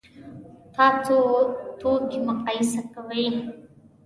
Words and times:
تاسو 0.75 1.15
توکي 1.79 2.19
مقایسه 2.27 2.81
کوئ؟ 2.93 3.25